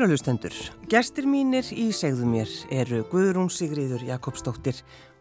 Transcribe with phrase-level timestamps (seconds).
[0.00, 0.54] Kæra lustendur,
[0.88, 4.78] gestir mínir í segðu mér eru Guðrún Sigriður Jakobsdóttir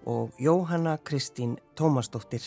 [0.08, 2.46] og Jóhanna Kristín Tómasdóttir.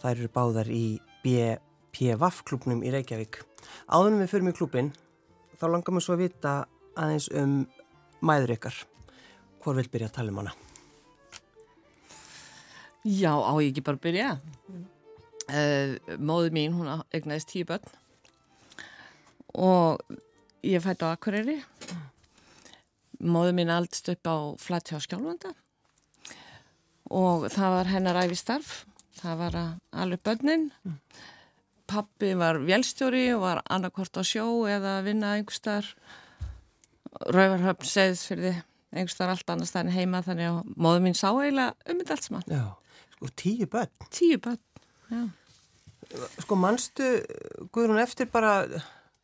[0.00, 0.84] Það eru báðar í
[1.20, 3.42] BPVAF klubnum í Reykjavík.
[3.92, 4.88] Áðunum við fyrir mig klubin,
[5.60, 6.54] þá langar mér svo að vita
[6.96, 7.52] aðeins um
[8.24, 8.80] mæður ykkar.
[9.60, 10.56] Hvor vil byrja að tala um hana?
[13.04, 14.32] Já, á ég ekki bara að byrja.
[15.44, 17.84] Uh, móðu mín, hún egnaðist tíu börn
[19.52, 20.00] og
[20.60, 21.56] Ég fætti á Akureyri.
[23.20, 25.54] Móðu mín aldst upp á Flatjá skjálfanda
[27.10, 28.84] og það var hennar æfistarf.
[29.20, 29.56] Það var
[29.90, 30.66] alveg börnin.
[31.90, 35.88] Pappi var vélstjóri og var annarkort á sjó eða að vinna einhverstar.
[37.32, 38.60] Rauvarhöfn segðs fyrir
[38.92, 42.46] einhverstar allt annars þannig heima þannig að móðu mín sá eiginlega um þetta allt saman.
[42.52, 42.64] Já,
[43.16, 44.06] sko tíu börn.
[44.12, 44.62] Tíu börn,
[45.08, 45.24] já.
[46.44, 47.10] Sko mannstu
[47.72, 48.54] Guðrún eftir bara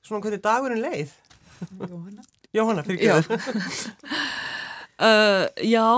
[0.07, 1.14] svona hvernig dagurinn leið?
[1.81, 2.27] Jóhanna.
[2.57, 3.87] Jóhanna, fyrir ekki það.
[5.07, 5.89] uh, já,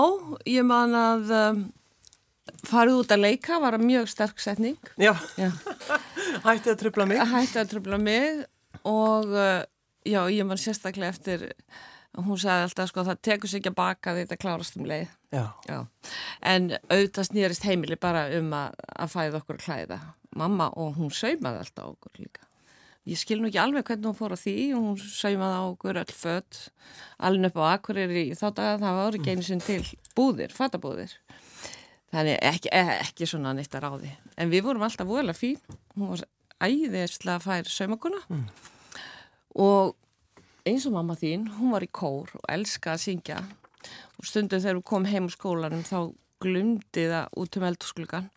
[0.49, 1.61] ég man að um,
[2.67, 4.79] farið út að leika var að mjög sterk setning.
[4.99, 5.51] Já, já.
[6.47, 7.21] hætti að tröfla mig.
[7.33, 8.43] Hætti að tröfla mig
[8.87, 9.61] og uh,
[10.07, 11.47] já, ég man sérstaklega eftir,
[12.17, 15.15] hún sagði alltaf sko það tekur sér ekki að baka því þetta klárast um leið.
[15.29, 15.45] Já.
[15.69, 15.79] já.
[16.41, 19.99] En auðvitað snýrist heimili bara um að, að fæða okkur klæða.
[20.37, 22.48] Mamma og hún saumaði alltaf okkur líka.
[23.07, 25.99] Ég skil nú ekki alveg hvernig hún fór að því og hún saumaði á okkur
[26.01, 26.59] öll fött
[27.17, 29.79] alveg upp á akkurir í þá daga það var ekki einu sinn til
[30.17, 31.13] búðir, fattabúðir.
[32.09, 34.11] Þannig ekki, ekki svona neitt að ráði.
[34.35, 35.59] En við vorum alltaf voðalega fín.
[35.95, 36.25] Hún var
[36.59, 38.45] æðislega að færa saumakuna mm.
[39.63, 39.95] og
[40.67, 43.37] eins og mamma þín, hún var í kór og elskaði að syngja
[44.19, 46.11] og stundu þegar hún kom heim úr skólanum þá
[46.43, 48.27] glumdi það út um eldursklugan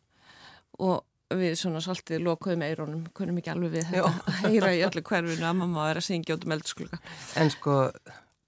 [0.82, 1.02] og
[1.38, 5.46] við svona svolítið lokuðum eironum, kunum ekki alveg við þetta að heyra í öllu hverfinu
[5.48, 7.00] að mamma er að syngja út um eldurskluga.
[7.40, 7.76] En sko,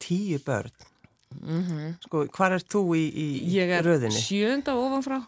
[0.02, 0.72] tíu börn,
[1.40, 1.94] mm -hmm.
[2.06, 4.20] sko, hvað er þú í, í Ég er röðinni?
[4.20, 5.22] sjönda ofanfrá,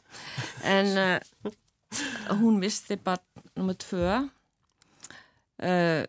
[0.65, 1.53] en uh,
[2.41, 3.23] hún misti bara
[3.57, 4.23] nummið tvö.
[5.57, 6.05] Uh,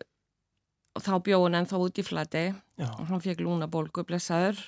[0.98, 2.48] og þá bjóð hún ennþá út í flati
[2.82, 4.58] og hann fekk lúna bólgu, blessaður,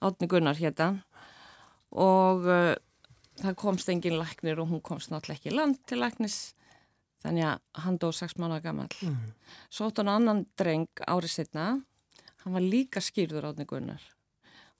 [0.00, 1.02] átni Gunnar hérna
[1.90, 2.74] og uh,
[3.40, 6.38] það komst engin læknir og hún komst náttúrulega ekki land til læknis
[7.24, 9.32] þannig að hann dó 6 mánuða gammal mm.
[9.72, 11.68] Sótt hann annan dreng árið setna
[12.44, 14.02] hann var líka skýrður átni Gunnar.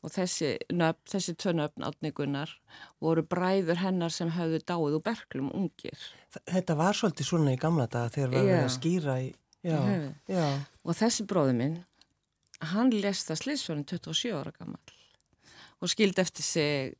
[0.05, 2.51] Og þessi nöfn, þessi tvö nöfn átni Gunnar
[3.01, 5.97] voru bræður hennar sem hafðu dáið úr berglum ungir.
[6.45, 9.31] Þetta var svolítið svona í gamla daga þegar við varum að skýra í
[9.65, 9.79] já,
[10.29, 10.45] já.
[10.85, 11.79] og þessi bróði minn
[12.75, 14.81] hann lesta sliðsverðin 27 ára gammal
[15.81, 16.95] og skildi eftir sig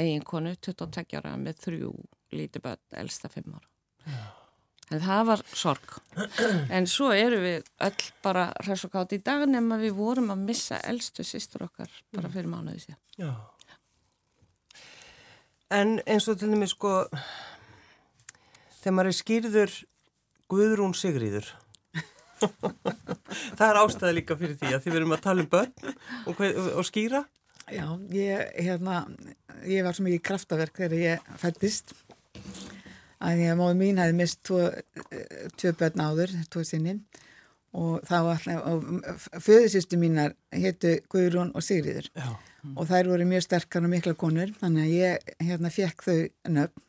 [0.00, 1.94] eiginkonu 22 ára með þrjú
[2.34, 3.66] lítið börn, elsta 5 ára.
[4.90, 5.92] En það var sorg.
[6.74, 10.42] En svo eru við öll bara hræs og kátt í dag nema við vorum að
[10.48, 12.34] missa elstu sýstur okkar bara mm.
[12.34, 13.00] fyrir mánuði síðan.
[13.20, 13.32] Já.
[15.70, 17.04] En eins og til dæmis sko
[18.80, 19.76] þegar maður er skýrður
[20.50, 21.46] Guðrún Sigriður
[23.58, 25.92] það er ástæði líka fyrir því að þið verum að tala um börn
[26.26, 27.22] og, og skýra
[27.70, 29.04] Já, ég, hérna,
[29.68, 31.94] ég var svo mikið kraftaverk þegar ég fættist
[33.20, 34.62] að ég móði mín hefði mist tvo,
[35.60, 36.96] tvö börn áður, tvo sinni
[37.76, 42.30] og það var alltaf, föðusistu mínar héttu Guðrún og Sigriður Já.
[42.74, 46.16] og þær voru mjög sterkar og mikla konur þannig að ég hérna fekk þau
[46.56, 46.86] nöfn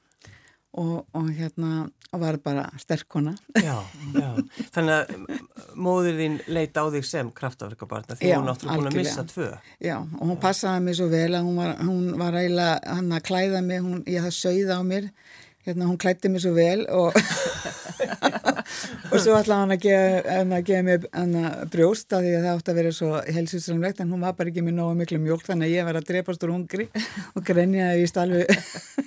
[0.80, 3.78] og, og hérna var bara sterkona Já,
[4.16, 4.30] já,
[4.76, 8.98] þannig að móður þín leita á þig sem kraftafrikabarna því já, hún áttur búin að
[9.00, 9.48] missa tvö.
[9.80, 13.24] Já, og hún passaði mig svo vel að hún var, hún var eiginlega hann að
[13.30, 15.08] klæða mig, hún, ég það sögða á mér
[15.68, 17.16] hérna hún klætti mig svo vel og
[19.12, 21.06] og svo ætlaði hann að gefa, að gefa mig
[21.74, 24.66] brjóst að því að það átti að vera svo helsusramlegt en hún var bara ekki
[24.66, 26.90] með nógu miklu mjölk þannig að ég var að drepast úr hungri
[27.36, 28.44] og grenjaði í stalvi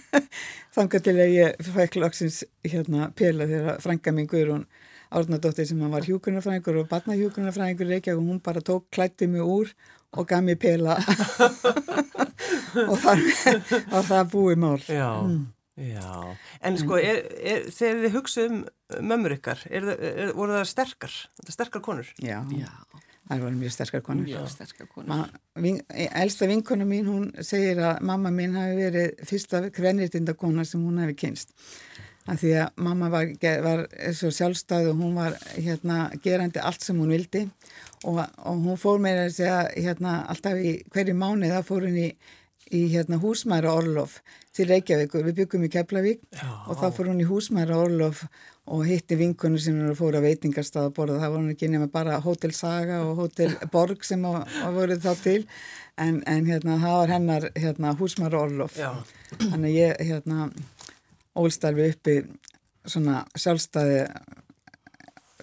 [0.76, 4.66] þangar til að ég fæk loksins hérna pela þegar frænga mín Guðrún
[5.14, 9.70] Árnardóttir sem var hjúkunarfræðingur og batnahjúkunarfræðingur Reykjavík og hún bara tók klætti mig úr
[10.16, 10.96] og gaf mér pela.
[12.90, 13.20] Og þar
[13.90, 14.80] var það búið mál.
[14.90, 15.10] Já.
[15.22, 15.53] Mm.
[15.74, 18.60] Já, en sko er, er, þegar þið hugsa um
[19.02, 19.88] mömmur ykkar, er,
[20.36, 21.16] voru það sterkar,
[21.50, 22.12] sterkar konur?
[22.22, 22.68] Já, Já.
[23.26, 24.28] það voru mjög sterkar konur.
[24.28, 25.08] Mjög sterkar konur.
[25.10, 30.84] Ma, vin, elsta vinkona mín, hún segir að mamma mín hafi verið fyrsta kvenirtindakona sem
[30.86, 31.50] hún hafi kynst.
[32.30, 33.34] Af því að mamma var,
[33.66, 33.84] var
[34.16, 37.42] svo sjálfstæð og hún var hérna, gerandi allt sem hún vildi
[38.06, 42.00] og, og hún fór meira að segja hérna, alltaf í hverju mánu það fór hún
[42.06, 42.08] í
[42.72, 44.20] í hérna húsmæra Orlof
[44.54, 46.48] til Reykjavíkur, við byggum í Keflavík Já.
[46.70, 48.24] og þá fór hún í húsmæra Orlof
[48.70, 51.88] og hitti vinkunni sem hún fór að veitingarstað að borða, það var hún ekki nema
[51.92, 55.40] bara Hotel Saga og Hotel Borg sem að, að voru þá til.
[56.00, 58.78] En, en hérna það var hennar hérna, húsmæra Orlof.
[58.78, 58.92] Já.
[59.42, 60.48] þannig að ég hérna
[61.34, 62.16] ólstarfi uppi
[62.86, 64.04] svona sjálfstæði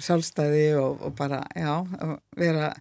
[0.02, 2.72] sjálfstæði og, og bara, já, og vera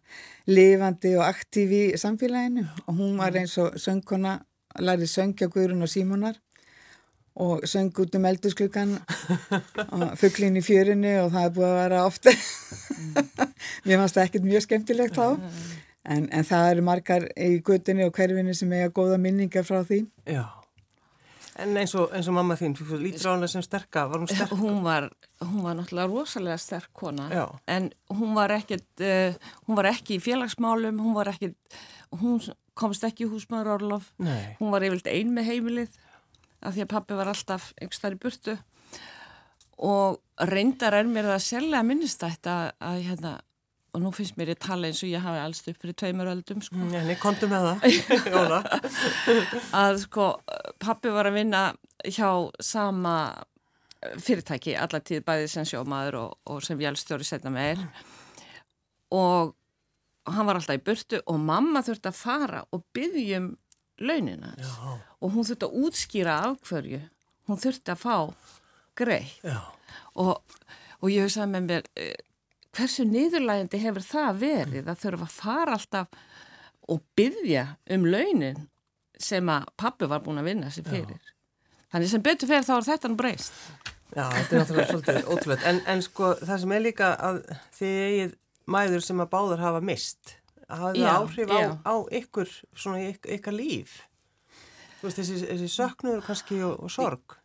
[0.50, 2.64] lifandi og aktív í samfélaginu.
[2.86, 4.38] Og hún var eins og söngkona,
[4.84, 6.38] lærið söngja Guðrun og Símonar
[7.40, 8.96] og söng út um eldursklukan
[9.96, 12.34] og fugglin í fjörinu og það er búið að vera ofta
[13.86, 15.26] mér fannst það ekkert mjög skemmtilegt þá.
[16.10, 20.04] En, en það eru margar í guttinu og hverfinu sem eiga góða minningar frá því.
[20.28, 20.59] Já.
[21.60, 24.30] En eins og, eins og mamma þín, þú lítur á hana sem sterka, var hún
[24.32, 24.54] sterk?
[24.60, 25.10] Hún var,
[25.44, 27.28] hún var náttúrulega rosalega sterk kona.
[27.32, 27.46] Já.
[27.68, 29.36] en hún var ekkert, uh,
[29.68, 31.80] hún var ekki í félagsmálum, hún ekkert,
[32.20, 32.40] hún
[32.74, 34.12] komst ekki í húsmaðurorlof,
[34.60, 35.98] hún var yfirlt ein með heimilið
[36.60, 38.56] af því að pappi var alltaf einhvers þar í burtu.
[39.80, 40.18] Og
[40.50, 43.32] reyndar er mér það sérlega minnistætt að, að hérna,
[43.90, 46.62] og nú finnst mér ég tala eins og ég hafi alls upp fyrir tveimur öldum
[46.62, 46.78] sko.
[46.78, 47.81] Nei, nei, komdu með það,
[49.82, 50.32] að sko
[50.82, 51.62] pappi var að vinna
[52.06, 52.31] hjá
[52.64, 53.14] sama
[54.00, 57.81] fyrirtæki alla tíð bæði sem sjómaður og, og sem vélstjóri setna meir
[59.12, 59.52] og
[60.31, 63.50] hann var alltaf í burtu og mamma þurfti að fara og byggja um
[64.00, 64.54] launina
[65.20, 67.02] og hún þurfti að útskýra af hverju
[67.50, 68.16] hún þurfti að fá
[69.00, 69.34] greið
[70.14, 70.34] og,
[71.00, 72.16] og ég hugsaði með mér eh,
[72.76, 76.20] hversu niðurlægandi hefur það verið að þurfa að fara alltaf
[76.90, 77.64] og byggja
[77.96, 78.61] um launin
[79.20, 81.32] sem að pappi var búin að vinna sér fyrir.
[81.93, 83.56] Þannig sem betur fyrir þá er þetta nú breyst.
[84.14, 85.64] já, þetta er náttúrulega svolítið ótrúlega.
[85.70, 87.40] En, en sko, það sem er líka að
[87.78, 88.37] þið eigið
[88.70, 90.37] mæður sem að báðar hafa mist,
[90.70, 91.70] hafði Já, það áhrif á, já.
[91.82, 93.96] á ykkur, svona yk, ykkar líf?
[95.00, 97.37] Þú veist, þessi, þessi söknur kannski og, og sorg?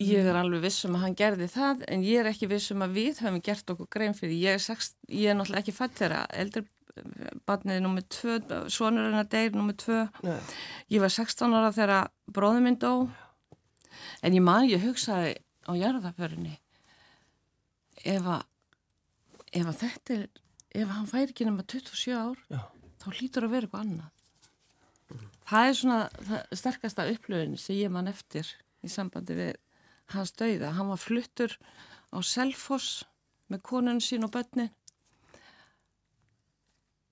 [0.00, 3.18] Ég er alveg vissum að hann gerði það en ég er ekki vissum að við
[3.20, 4.38] höfum gert okkur grein fyrir.
[4.40, 6.22] Ég er, sex, ég er náttúrulega ekki fætt þeirra.
[6.40, 6.64] Eldri
[7.48, 8.38] barnið nummið tvö,
[8.72, 9.98] sonur hennar deyr nummið tvö.
[10.26, 10.38] Nei.
[10.92, 12.94] Ég var 16 ára þegar bróðum minn dó
[14.22, 15.36] en ég man ég hugsaði
[15.68, 16.56] á jarðaförinni
[18.04, 18.46] ef að
[19.50, 20.26] ef að þetta er
[20.70, 22.60] ef að hann færi ekki nema 27 ár Já.
[23.02, 28.10] þá hlýtur að vera eitthvað annað það er svona það sterkasta upplöfun sem ég man
[28.10, 28.52] eftir
[28.86, 29.58] í sambandi við
[30.14, 31.54] hans dauða hann var fluttur
[32.10, 33.04] á Selfoss
[33.50, 34.70] með konun sín og börnin.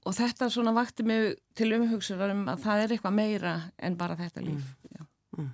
[0.09, 3.53] Og þetta svona vakti mig til umhugsunar um að það er eitthvað meira
[3.83, 4.65] en bara þetta líf
[4.95, 5.03] já.
[5.37, 5.51] Mm.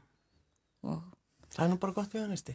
[0.85, 1.03] og
[1.55, 2.55] Það er nú bara gott við hann eisti.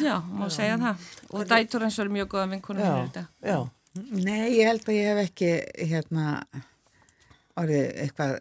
[0.00, 1.06] já, má segja það.
[1.34, 3.58] Og dætur hans verður mjög góða vinkonum Já, fyrir þetta já,
[3.94, 5.50] Nei, ég held að ég hef ekki
[5.90, 6.24] hérna
[7.60, 8.32] orðið eitthvað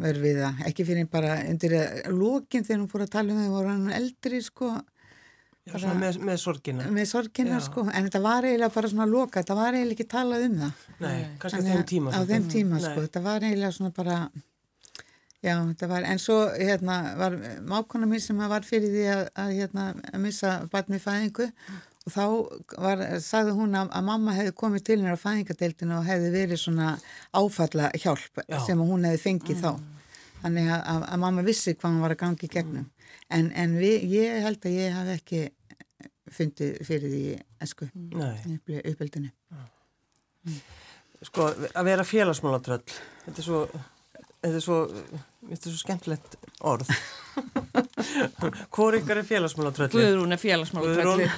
[0.00, 1.74] verið við það, ekki fyrir bara undir
[2.14, 4.68] lókin þegar hún fór að tala um það voru hann eldri sko
[5.68, 6.86] já svona með, með sorgina.
[6.90, 7.64] með sorgina Já.
[7.68, 10.86] sko, en þetta var eiginlega bara svona loka, þetta var eiginlega ekki talað um það
[11.04, 12.14] Nei, kannski þeim tíma.
[12.16, 12.86] á þeim tíma Nei.
[12.86, 14.16] sko, þetta var eiginlega svona bara
[15.44, 17.36] já, þetta var, en svo hérna var
[17.74, 21.46] mákona mín sem var fyrir því að, að hérna, að missa barnið fæðingu
[22.08, 22.24] og þá
[22.80, 26.60] var, sagði hún að, að mamma hefði komið til hennar á fæðingadeildinu og hefði verið
[26.64, 26.94] svona
[27.36, 28.58] áfalla hjálp Já.
[28.66, 29.72] sem hún hefði fengið þá
[30.40, 32.88] þannig að, að, að mamma vissi hvað hún var að gangi í gegnum
[33.28, 35.42] en, en við, ég held að ég hafði ekki
[36.30, 37.24] fundið fyrir því
[37.66, 37.88] esku
[38.92, 39.32] uppeldinu
[41.26, 42.84] sko, að vera félagsmálatröll,
[43.26, 43.64] þetta er svo,
[44.40, 44.78] þetta er svo,
[45.48, 46.90] þetta er svo skemmtilegt orð.
[48.74, 49.90] Hvor ykkar er félagsmálatröll?
[49.92, 51.28] Guðrún er félagsmála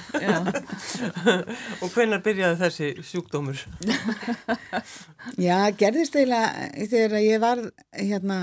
[1.83, 3.61] Og hvenær byrjaði þessi sjúkdómur?
[5.45, 7.63] Já, gerðist eiginlega þegar ég var
[7.95, 8.39] hérna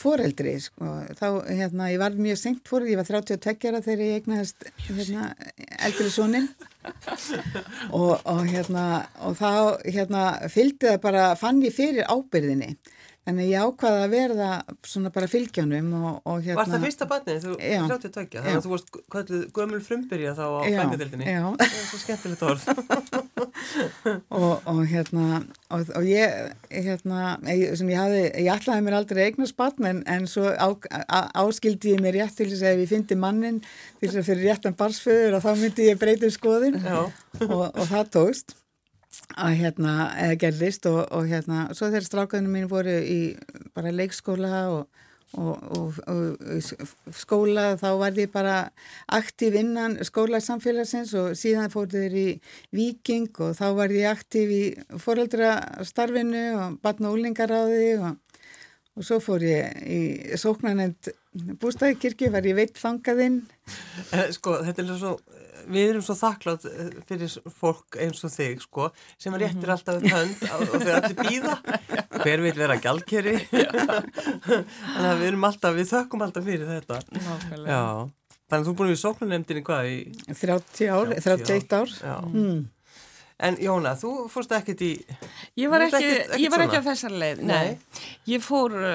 [0.00, 0.88] foreldri, sko,
[1.18, 5.28] þá hérna ég var mjög sengt foreldri, ég var 32 ára þegar ég eignaðist hérna
[5.86, 6.48] eldri sonin
[7.90, 9.50] og, og hérna og þá
[9.84, 12.74] hérna fylgdi það bara, fann ég fyrir ábyrðinni
[13.24, 14.48] þannig ég ákvaði að verða
[14.84, 17.38] svona bara fylgjónum og, og hérna Var það fyrsta barnið?
[17.44, 17.80] Þú Já.
[17.88, 21.28] 32, þannig að þú varst kölluð gömul frumbyrja þá á Já, fængardildinni.
[21.28, 21.44] já.
[21.60, 22.62] Það er svo skemmtilegt orð.
[24.40, 25.28] og, og hérna
[25.72, 26.34] og, og ég
[26.70, 30.68] hérna ég, sem ég hafði, ég ætlaði mér aldrei eignast barn en, en svo á,
[31.08, 33.62] á, áskildi ég mér rétt til þess að ef ég fyndi mannin
[34.00, 36.78] til þess að fyrir réttan barsföður og þá myndi ég breyta um skoðin
[37.48, 38.56] og það tókst
[39.34, 43.18] að hérna, eða gerðist og, og hérna, svo þegar strákaðinu mín voru í
[43.74, 45.00] bara leikskóla og,
[45.34, 46.68] og, og,
[47.18, 48.58] skóla þá var ég bara
[49.18, 52.28] aktív innan skólasamfélagsins og síðan fór þeir í
[52.74, 54.64] viking og þá var ég aktív í
[55.02, 58.14] foreldrastarfinu og batna úlingaráði og,
[58.94, 60.00] og svo fór ég í
[60.38, 63.40] sóknarnend bústæðikirkju, var ég veitt þangaðinn.
[64.14, 65.16] Eh, sko, þetta er svo,
[65.68, 67.30] við erum svo þakklátt eh, fyrir
[67.60, 69.72] fólk eins og þig, sko, sem réttir Mhm.
[69.74, 70.44] alltaf upp hönd
[70.74, 71.54] og þeir allir býða.
[72.24, 73.36] Hver vil vera gjaldkeri?
[74.44, 77.00] Þannig að við erum alltaf, við þökkum alltaf fyrir þetta.
[77.16, 77.72] Nákvæmlega.
[77.74, 77.82] Já,
[78.44, 79.98] þannig að þú er búin við sóknarnemdini hvað í...
[80.30, 81.94] 30 ár, 31 ár.
[82.30, 82.62] Mm.
[83.44, 84.92] En Jóna, þú fórst ekkert í...
[85.58, 87.54] Ég var ekki, ekkert- ekkert ég var ekki á þessar leið, Nei.
[87.74, 88.04] nei.
[88.30, 88.92] Ég fór uh,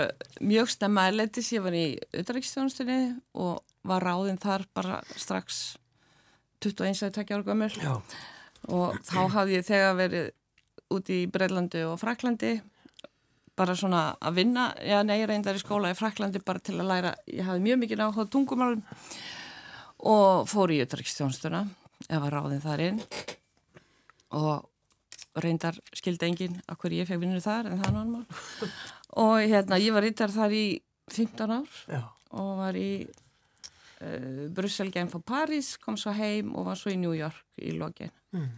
[0.48, 1.84] mjög stemma erlendis, ég var í
[2.14, 3.00] auðvitaðriksstjónustinni
[3.36, 3.60] og
[3.90, 5.60] var ráðinn þar bara strax
[6.64, 7.94] 21 eða 20 ára gömur Já.
[8.68, 10.30] og þá hafði ég þegar verið
[10.90, 12.54] úti í Breitlandi og Fraklandi
[13.60, 16.90] bara svona að vinna, já nei, ég reyndar í skóla í Fraklandi bara til að
[16.94, 18.84] læra, ég hafði mjög mikið áhuga tungumálum
[20.00, 21.66] og fór í auðvitaðriksstjónustuna,
[22.08, 23.02] ég var ráðinn þar inn
[24.40, 28.72] og reyndar skildi enginn að hverju ég fekk vinnur þar en það er náttúrulega
[29.26, 30.66] og hérna ég var reyndar þar í
[31.12, 32.02] 15 ár Já.
[32.40, 32.90] og var í
[34.02, 37.76] uh, Brussel genn fór París, kom svo heim og var svo í New York í
[37.78, 38.50] lokin Mm.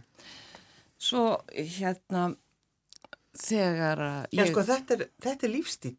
[1.00, 2.34] svo hérna
[3.32, 5.94] þegar að Já, sko, þetta er, þetta er lífstíl.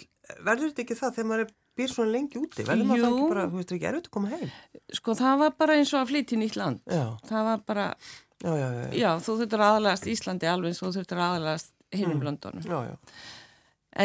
[0.45, 2.65] Verður þetta ekki það þegar maður er býr svona lengi úti?
[2.67, 4.51] Verður maður það ekki bara, þú veist, ekki erfitt að koma heim?
[4.93, 7.87] sko það var bara eins og að flytja í nýtt land Já, það var bara,
[8.43, 8.85] já, já, já.
[9.01, 12.27] já þú þurftur aðalagast Íslandi alveg eins og þú þurftur aðalagast hinnum mm.
[12.29, 13.23] Londonum Já, já.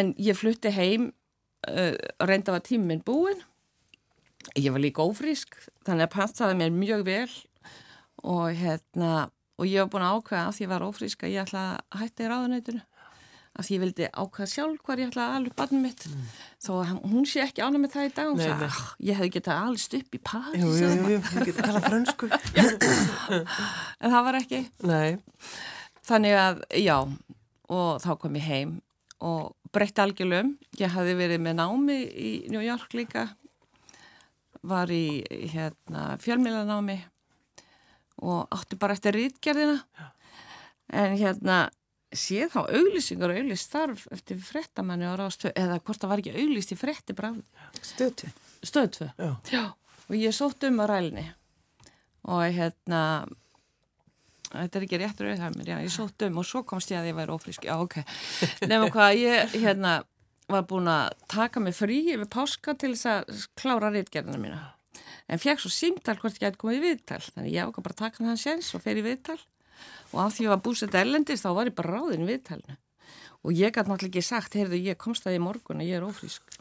[0.01, 1.11] En ég flutti heim
[1.69, 3.39] uh, og reynda var tíminn búinn.
[4.57, 7.31] Ég var líka ófrísk, þannig að passaði mér mjög vel
[8.25, 9.29] og hérna,
[9.59, 12.01] og ég var búin að ákveða að því ég var ófrísk að ég ætla að
[12.03, 12.83] hætta í ráðuneytinu.
[13.59, 16.05] Að því ég vildi ákveða sjálf hvar ég ætla að alveg barnum mitt.
[16.63, 18.29] Þó að hún sé ekki ánað með það í dag.
[18.39, 18.69] Sagði, nei.
[18.69, 20.63] "Ah, ég hefði getað alveg upp í París.
[20.63, 22.29] Jú, jú, jú, þú getur talað frönsku.
[24.01, 24.61] En það var ekki.
[24.87, 25.19] Nei,
[26.09, 26.97] Þannig að, já,
[27.69, 28.71] og þá kom ég heim
[29.21, 30.55] og breytti algjörlum.
[30.81, 33.27] Ég hafði verið með námi í New York líka,
[34.63, 35.23] var í
[35.53, 36.99] hérna, fjölmiðlanámi
[38.27, 39.83] og átti bara eftir rítgerðina.
[40.89, 41.69] En hérna,
[42.17, 46.37] sé þá auglýsingar og auglýst starf eftir frettamanni á rástöð, eða hvort það var ekki
[46.41, 47.43] auglýst í fretti bráð,
[47.85, 48.31] Stötu.
[48.65, 49.11] stöðtvö.
[49.19, 49.33] já.
[49.53, 49.65] Já,
[50.09, 51.27] og ég sótt um að rælni
[52.29, 53.03] og hérna
[54.49, 57.11] þetta er ekki réttur auðvitað mér, já, ég sótt um og svo komst ég að
[57.11, 58.01] ég væri ófrísk, já, ok
[58.65, 59.99] nefnum hvað, ég hérna
[60.49, 64.61] var búin að taka mig frí yfir páska til þess að klára rítgerðina mína
[65.29, 68.03] en fekk svo símtal hvort ég gæti komið í viðtal þannig ég ákvað bara að
[68.05, 69.39] taka hann séns og fer í viðtal
[70.13, 72.79] og af því ég var búsett erlendist þá var ég bara ráðin í viðtalinu
[73.45, 76.09] og ég gæti náttúrulega ekki sagt, heyrðu, ég komst það í morgun að ég er
[76.09, 76.59] ófrísk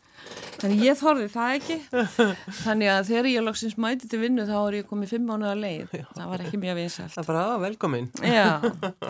[0.58, 1.76] Þannig ég þorði það ekki.
[2.64, 5.94] Þannig að þegar ég loksins mæti til vinnu þá er ég komið fimm mánuða leið.
[6.16, 7.14] Það var ekki mjög vinsælt.
[7.14, 8.08] Það er bara, að velkomin.
[8.26, 8.48] Já,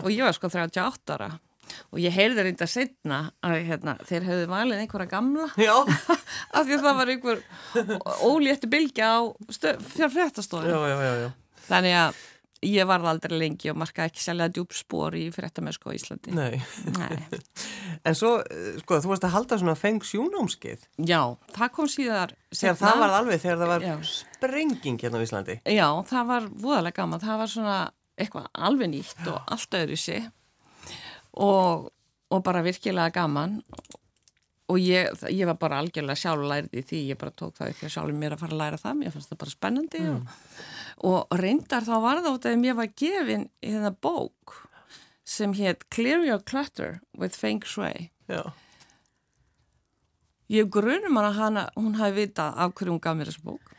[0.02, 1.30] og ég var sko 38 ára
[1.92, 5.48] og ég heyrði reynda setna að hérna, þeir hefðu valið einhverja gamla
[6.56, 7.44] af því að það var einhver
[8.24, 9.20] óléttu bylgja á
[11.24, 11.30] já.
[11.68, 12.26] Þannig að
[12.64, 16.34] ég varð aldrei lengi og markaði ekki sérlega djúb spór í fréttamösku á Íslandi.
[16.34, 16.58] Nei.
[16.96, 17.18] Nei.
[18.06, 20.84] En svo, eh, sko, þú varst að halda svona feng sjúnámskeið.
[21.02, 23.94] Já, það kom síðar Þegar það var alveg, þegar það var Já.
[24.06, 25.56] sprenging hérna á Íslandi.
[25.66, 27.76] Já, það var voðalega gaman, það var svona
[28.18, 30.30] eitthvað alveg nýtt og allt öðru sig
[31.44, 31.88] og,
[32.34, 33.58] og bara virkilega gaman
[34.68, 37.94] og ég, ég var bara algjörlega sjálflærið í því, ég bara tók það ekki að
[37.94, 40.36] sjálfur mér að fara að læra það, mér fannst það bara spennandi og,
[41.08, 44.56] og reyndar þá var það út af mér var gefin í þennan bók
[45.28, 48.42] sem hétt Clear Your Clutter with Feng Shui Já.
[50.48, 53.72] Ég grunum hana hana, hún hafi vitað af hverju hún gaf mér þessu bók.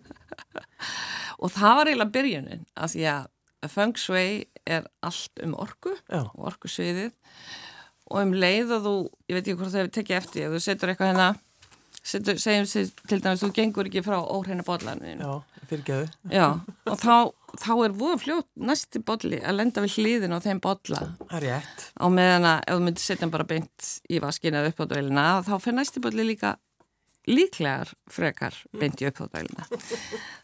[1.42, 3.28] og það var eiginlega byrjunin, af því að
[3.68, 6.22] Feng Shui er allt um orku Já.
[6.24, 7.12] og orkusviðið
[8.10, 8.94] og um leið og þú,
[9.28, 11.26] ég veit ekki hvort það hefur tekið eftir, ef þú setur eitthvað hérna,
[12.02, 15.20] setur, segjum sér til dæmis, þú gengur ekki frá óhreina bollaninu.
[15.22, 16.08] Já, fyrirgeðu.
[16.34, 16.46] Já,
[16.90, 17.14] og þá,
[17.60, 21.46] þá er voða fljótt næsti bolli að lenda við hliðin á þeim bolla Það er
[21.46, 21.86] rétt.
[22.00, 25.28] á meðan að ef þú myndir setja bara beint í vaskina eða upp á dvælina
[25.46, 26.56] þá fer næsti bolli líka
[27.30, 29.66] líklegar frekar beint í upp á dvælina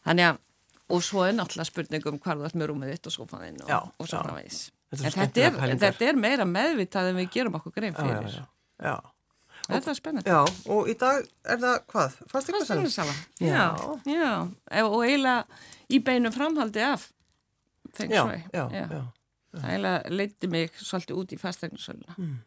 [0.06, 0.42] þannig að
[0.88, 3.68] og svo er náttúrulega spurning um hvað þú ert með rúmið þitt og sofaðinn og,
[3.70, 4.22] Já, og svo já.
[4.26, 4.62] framvegis
[4.96, 8.44] Þetta en þetta er, þetta er meira meðvitað en við gerum okkur grein fyrir já.
[8.86, 8.94] Já.
[9.66, 10.40] þetta er spennandi Já,
[10.70, 12.14] og í dag er það hvað?
[12.30, 13.16] Fast eitthvað Fasteignasala.
[13.40, 13.50] Já.
[13.50, 14.30] Já, já,
[14.70, 15.44] Ef- og eiginlega
[15.90, 17.08] í beinu framhaldi af
[17.96, 18.38] Feng Já, Shui.
[18.54, 19.02] já, já.
[19.56, 22.14] Það eiginlega leiti mig svolítið út í fasteignarsöluna.
[22.20, 22.38] Mm.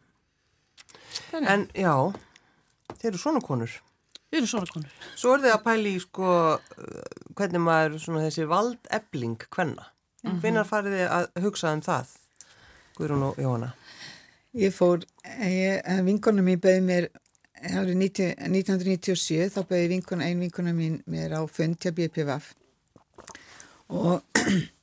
[1.50, 1.94] En já,
[3.00, 3.72] þeir eru svona konur.
[4.30, 4.98] Við erum svona konur.
[5.18, 7.00] Svo er þið að pæli í sko uh,
[7.38, 9.90] hvernig maður svona þessi valdebling hvenna.
[10.24, 12.10] Mm Hvenær farið þið að hugsa um það?
[12.98, 13.70] Guðrún og Jóhanna.
[14.60, 15.04] Ég fór,
[15.46, 17.06] ég, vinkonum ég beði mér
[17.60, 22.52] árið 90 1997 þá bauði vinkuna, ein vinkuna mín mér á fund hjá BPVF
[23.92, 24.22] og,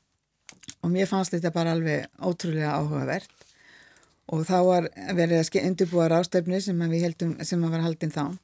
[0.83, 3.47] og mér fannst þetta bara alveg ótrúlega áhugavert
[4.27, 8.37] og þá var verið að undirbúa rástefni sem við heldum, sem var haldinn þá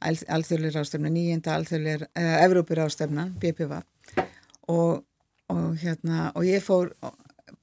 [0.00, 3.84] alþjóðlega rástefna, nýjenda alþjóðlega, eða Evrópur rástefna, BPVF
[4.72, 5.04] og,
[5.52, 6.92] og hérna og ég fór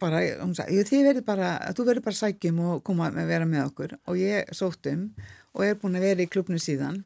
[0.01, 3.95] bara, þið verður bara, þú verður bara sækjum og koma að vera með okkur.
[4.09, 5.07] Og ég sótt um
[5.53, 7.03] og er búin að vera í klubnu síðan.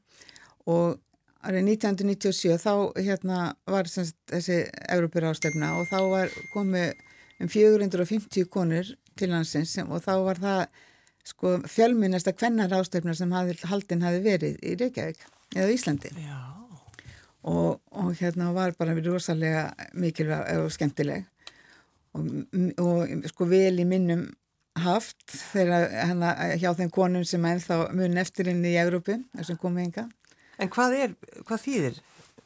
[0.68, 0.98] Og
[1.46, 6.96] árið 1997 þá hérna var semst, þessi Európir ástefna og þá var komið
[7.44, 10.62] um 450 konur til hansins og þá var það
[11.28, 16.14] sko fjölminnasta kvennar ástefna sem hafði, haldin hafi verið í Reykjavík eða Íslandi
[17.48, 21.26] og, og hérna var bara rosalega mikilvæg og skemmtileg
[22.18, 22.28] og,
[22.84, 24.28] og sko vel í minnum
[24.82, 29.88] haft þegar hana hjá þeim konum sem ennþá mun eftir inn í Európu þessum komið
[29.88, 30.06] enga.
[30.62, 31.16] En hvað er,
[31.48, 32.00] hvað þýðir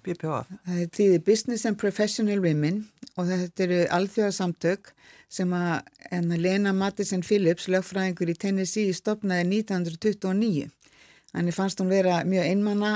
[0.06, 0.42] BPA?
[0.68, 2.86] Það þýðir Business and Professional Women
[3.16, 4.94] og þetta eru alþjóðarsamtök
[5.32, 10.68] sem að Lena Mattisen Phillips, lögfræðingur í Tennessee, stopnaði 1929.
[11.32, 12.92] Þannig fannst hún vera mjög einmanna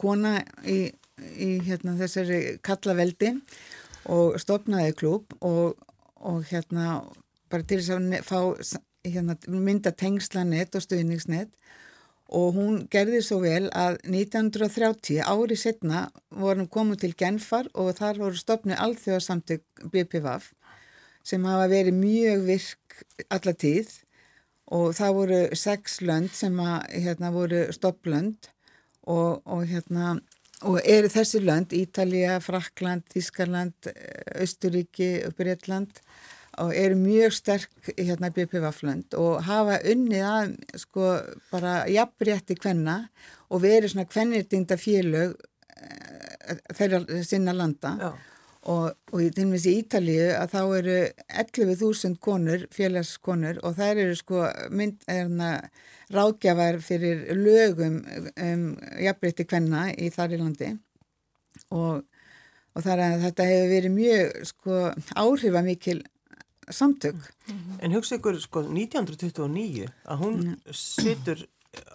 [0.00, 0.88] kona í,
[1.36, 3.34] í hérna, þessari kallaveldi
[4.08, 5.76] og stopnaði klúb og
[6.20, 7.00] og hérna
[7.50, 8.40] bara til þess að fá
[9.06, 11.54] hérna, mynda tengslanett og stuðningsnett
[12.38, 18.20] og hún gerði svo vel að 1930 ári setna vorum komið til Genfar og þar
[18.24, 20.50] voru stopnið alþjóðarsamtök BPVAF
[21.28, 23.92] sem hafa verið mjög virk alla tíð.
[24.72, 28.50] Og það voru sex lönd sem að, hérna, voru stopplönd
[29.08, 30.18] og, og hérna
[30.66, 33.90] og eru þessi lönd, Ítalija, Frakland, Þískarland,
[34.42, 36.00] Östuríki, Breitland
[36.58, 41.12] og eru mjög sterk hérna BPV-lönd og hafa unnið að sko
[41.52, 43.04] bara jafnrétti hvenna
[43.48, 45.36] og verið svona hvennirtinda félög
[45.78, 47.94] eh, þeirra sinna landa.
[48.00, 48.10] Já.
[48.68, 50.96] Og, og til og með í Ítalíu að þá eru
[51.44, 55.54] 11.000 konur, félagskonur og þær eru sko mynd, erna,
[56.12, 58.68] ráðgjafar fyrir lögum um
[59.00, 60.70] jafnrétti hvenna í þar í landi
[61.74, 62.04] og,
[62.74, 64.78] og þar að þetta hefur verið mjög sko
[65.24, 66.00] áhrifamikil
[66.68, 67.16] samtök.
[67.48, 67.78] Mm -hmm.
[67.80, 71.46] En hugsa ykkur sko 1929 að hún situr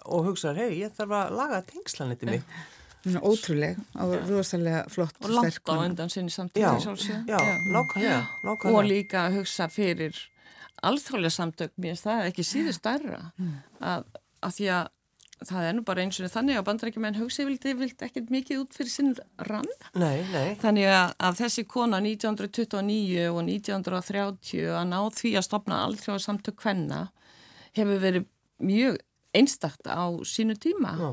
[0.04, 2.42] og hugsaður, hei ég þarf að laga tengslaniti mig.
[3.04, 6.32] Ótrúlega og rosalega flott og langt á undan sinni
[7.68, 8.20] nákvæmlega.
[8.72, 10.16] Og líka að hugsa fyrir
[10.84, 13.54] alþjóðlega samtök, mér finnst það ekki síður starra mm.
[13.92, 14.06] að,
[14.44, 14.92] að því að
[15.44, 18.76] það er nú bara eins og þannig að bandarækjumenn hugsi vildi, vildi ekkert mikið út
[18.76, 19.12] fyrir sinn
[19.48, 19.68] rann.
[19.98, 20.54] Nei, nei.
[20.62, 26.64] Þannig að, að þessi kona 1929 og 1930 að ná því að stopna alltaf samtök
[26.64, 27.02] hvenna
[27.76, 28.28] hefur verið
[28.64, 29.00] mjög
[29.34, 30.94] einstakt á sínu tíma.
[30.96, 31.10] Já.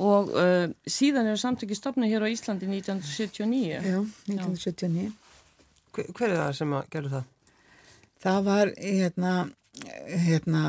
[0.00, 3.82] Og uh, síðan eru samtöki stopnað hér á Íslandi 1979.
[3.84, 3.98] Já,
[4.30, 5.10] 1979.
[5.92, 7.28] Hver, hver er það sem að gerur það?
[8.22, 9.32] Það var, hérna,
[10.24, 10.64] hérna,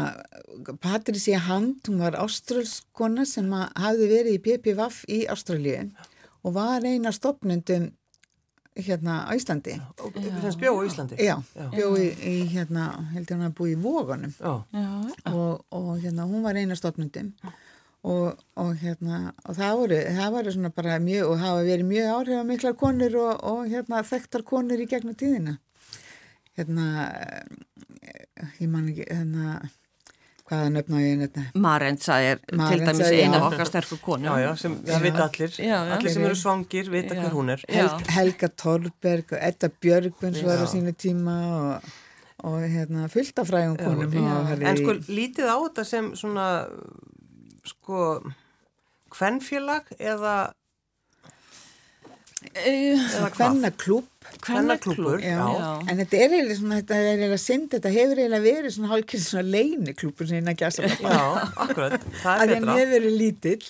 [0.81, 5.85] Patricia Hand, hún var áströlskona sem hafði verið í PPVAF í Ástralíu
[6.43, 7.91] og var eina stopnundum
[8.73, 9.75] hérna á Íslandi.
[10.41, 11.17] Þess bjó í Íslandi?
[11.21, 11.67] Já, Já.
[11.71, 16.57] bjó í, í hérna, heldur hann að búi í Vóganum og, og hérna hún var
[16.57, 17.31] eina stopnundum
[18.03, 22.09] og, og hérna og það voru, það voru svona bara mjög og hafa verið mjög
[22.17, 25.55] áhrifamiklar konur og, og hérna þekktar konur í gegnum tíðina.
[26.57, 26.89] Hérna
[28.59, 29.61] ég man ekki hérna
[30.43, 34.27] hvaða nöfn á ég nöfna Marentsa er Marenza, til dæmis eina af okkar sterkur konu.
[34.27, 35.57] Já, já, sem það vita allir.
[35.63, 37.63] Já, allir sem eru svangir vita hver hún er.
[37.71, 41.93] Hel, Helga Torberg og Edda Björgvins var á sínu tíma og,
[42.51, 46.49] og hérna, fullt af frægum konum En sko lítið á þetta sem svona
[47.67, 47.99] sko
[49.13, 50.35] hvernfélag eða
[52.53, 53.29] eða
[55.23, 55.39] já.
[55.59, 55.69] já.
[55.89, 59.31] En þetta er eiginlega svona, þetta er eiginlega synd, þetta hefur eiginlega verið svona hálfkvæmst
[59.31, 60.89] svona leiniklúbur sem hérna gæsa.
[60.91, 61.23] Já,
[61.63, 62.67] akkurat, það er betra.
[62.67, 63.65] Það hefur verið lítill,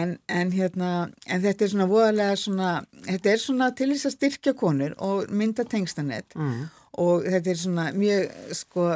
[0.00, 0.90] en, en hérna,
[1.26, 2.74] en þetta er svona voðalega svona,
[3.06, 6.60] þetta er svona til þess að styrkja konur og mynda tengstanett mm.
[7.04, 8.92] og þetta er svona mjög, sko,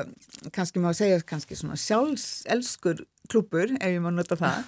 [0.55, 4.63] kannski má segja kannski svona sjálfselskur klúbur, ef ég má nota það,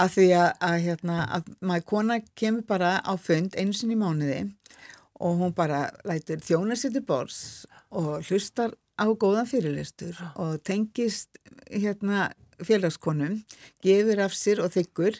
[0.00, 4.00] að því að, að hérna, að maður kona kemur bara á fund einu sinni í
[4.00, 4.40] mánuði
[5.22, 7.38] og hún bara lætir þjóna sér til bors
[7.94, 11.38] og hlustar á góðan fyrirlistur og tengist
[11.70, 12.32] hérna
[12.64, 13.40] félagskonum,
[13.82, 15.18] gefur af sér og þykkur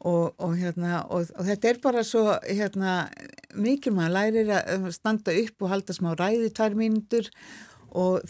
[0.00, 3.08] og, og, hérna, og, og þetta er bara svo hérna,
[3.52, 7.69] mikil maður lærir að standa upp og halda smá ræði tvær mínútur og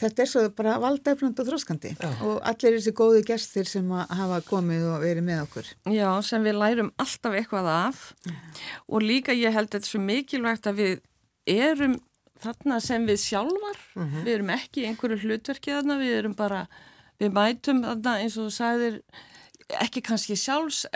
[0.01, 1.93] þetta er svo bara valdæfland og þróskandi
[2.27, 5.73] og allir þessi góðu gestir sem hafa komið og verið með okkur.
[5.93, 8.05] Já, sem við lærum alltaf eitthvað af.
[8.89, 10.95] Og líka ég held þetta svo mikilvægt að við
[11.51, 11.99] erum
[12.41, 13.81] þarna sem við sjálfar,
[14.25, 16.63] við erum ekki einhverju hlutverkið þarna, við erum bara,
[17.21, 18.97] við mætum þarna eins og þú sagðir,
[19.81, 20.87] ekki kannski sjálfs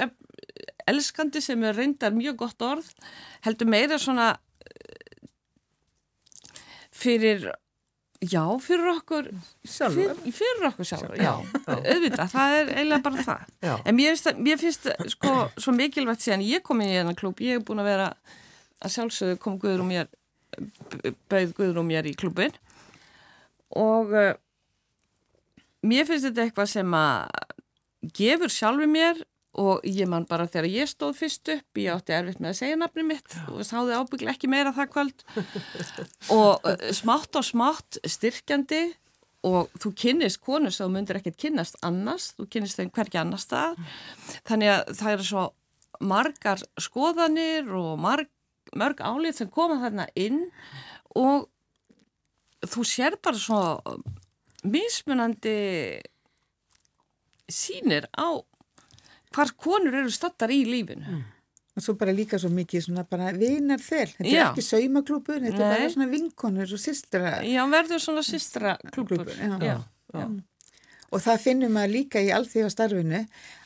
[0.89, 2.89] elskandi sem er reyndar mjög gott orð,
[3.45, 4.35] heldur meira svona
[6.95, 7.51] fyrir
[8.31, 9.29] Já, fyrir okkur
[9.67, 10.15] Sjálfur?
[10.23, 11.75] Fyr, fyrir okkur sjálfur, já, já.
[11.75, 13.75] auðvitað, það er eiginlega bara það já.
[13.75, 17.43] en mér finnst, mér finnst sko svo mikilvægt síðan ég kom inn í þennan klúb
[17.45, 18.07] ég hef búin að vera,
[18.81, 20.11] að sjálfsögðu kom Guðrún mér
[21.33, 22.55] bauð Guðrún mér í klúbin
[23.75, 24.33] og uh,
[25.83, 29.25] mér finnst þetta eitthvað sem að gefur sjálfur mér
[29.61, 32.79] og ég man bara þegar ég stóð fyrst upp ég átti erfitt með að segja
[32.81, 35.25] nafni mitt og sáði ábygglega ekki meira það kvöld.
[36.35, 38.83] Og uh, smátt og smátt styrkjandi
[39.45, 43.45] og þú kynnist konur sem þú myndir ekkert kynnast annars, þú kynnist þeim hverki annars
[43.51, 43.77] það
[44.49, 45.45] þannig að það eru svo
[46.05, 48.31] margar skoðanir og marg,
[48.75, 50.47] mörg álið sem koma þarna inn
[51.15, 51.47] og
[52.65, 53.61] þú sér bara svo
[54.65, 56.01] mismunandi
[57.53, 58.41] sínir á
[59.35, 61.05] hvar konur eru stattar í lífinu.
[61.05, 61.23] Mm.
[61.75, 64.07] Og svo bara líka svo mikið svona bara vinar þel.
[64.15, 64.41] Þetta Já.
[64.41, 65.67] er ekki saumaklúpur, þetta Nei.
[65.67, 67.33] er bara svona vinkonur og systra.
[67.43, 69.33] Já, verður svona systra klúpur.
[69.35, 69.81] Já.
[70.15, 70.27] Já.
[71.15, 73.21] Og það finnum maður líka í alþjóðastarfinu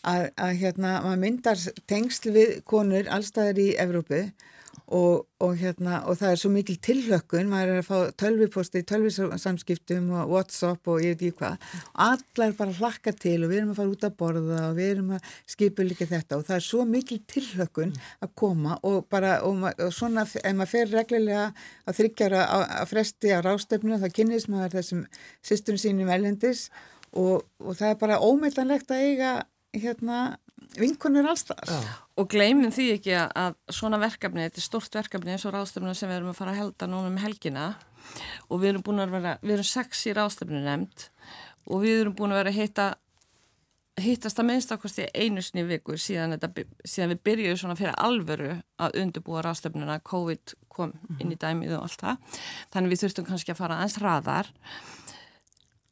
[0.08, 4.22] að, að hérna maður myndar tengsl við konur allstaðar í Evrópu
[4.88, 10.08] og, og hérna og það er svo mikil tilhlökkun, maður er að fá tölviposti, tölvisamskiptum
[10.16, 11.66] og Whatsapp og ég veit ekki hvað.
[12.06, 15.12] Allar bara hlakka til og við erum að fara út að borða og við erum
[15.16, 19.68] að skipa líka þetta og það er svo mikil tilhlökkun að koma og bara og,
[19.68, 21.46] og svona ef maður fer reglulega
[21.84, 22.44] að þryggjara
[22.80, 25.04] að fresti á rástefnu þá kynnist maður þessum
[25.44, 26.68] sýstunum sínum ellendis
[27.12, 29.32] og, og það er bara ómeillanlegt að eiga
[29.76, 30.38] hérna
[30.76, 31.70] vinkonur allstað.
[32.18, 35.94] Og gleymum því ekki að- að svona verkefni, þetta er stort verkefni eins og ráðstöfnum
[35.96, 37.74] sem við erum að fara að helda núna um helgina.
[38.50, 41.08] Og við erum búin að vera, við erum sex í ráðstöfnu nefnd
[41.68, 42.94] og við erum búin að vera að hitta
[43.98, 47.74] hittast að minnst ákvæmst í einu sinni í viku síðan, þetta, síðan við byrjuðum svona
[47.76, 52.16] fyrir alvöru að undirbúa ráðstöfnuna COVID kom inn í dæmið og allt það.
[52.70, 54.52] Þannig við þurftum kannski að fara aðeins hraðar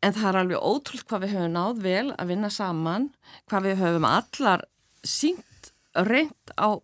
[0.05, 3.11] en það er alveg ótrúlt hvað við höfum náð vel að vinna saman
[3.51, 4.65] hvað við höfum allar
[5.07, 6.77] sínt reynd á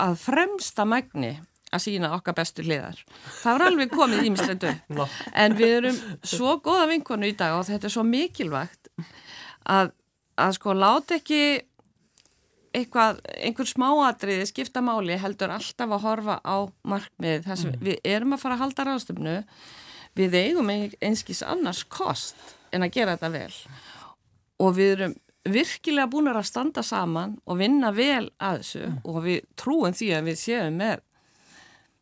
[0.00, 1.34] að fremsta magni
[1.70, 2.98] að sína okkar bestu hliðar.
[3.42, 4.72] Það var alveg komið ímisleitu.
[4.96, 5.06] Nó.
[5.38, 8.90] En við erum svo góða vinkonu í dag og þetta er svo mikilvægt
[9.70, 9.92] að,
[10.40, 11.42] að sko láta ekki
[12.76, 18.36] eitthvað, einhver smáatriði skipta máli heldur alltaf að horfa á markmið þess að við erum
[18.36, 19.36] að fara að halda ráðstöfnu
[20.18, 22.36] við eigum ein- einskis annars kost
[22.72, 23.52] en að gera þetta vel
[24.60, 25.14] og við erum
[25.50, 30.26] virkilega búin að standa saman og vinna vel að þessu og við trúum því að
[30.28, 31.00] við séum með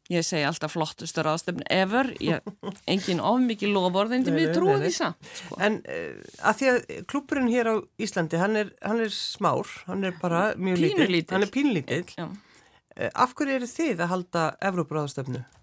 [0.09, 2.41] ég segi alltaf flottustur ráðstöfnu ever, ég,
[2.93, 5.59] engin of mikið lofórð en Nei, við trúum því samt sko.
[5.61, 6.79] En uh, að því að
[7.13, 11.21] klúpurinn hér á Íslandi, hann er, hann er smár, hann er bara mjög lítill.
[11.29, 12.09] Hann er pínlítill.
[12.17, 15.45] Uh, af hverju eru þið að halda Evrópuráðstöfnu?
[15.45, 15.58] Það-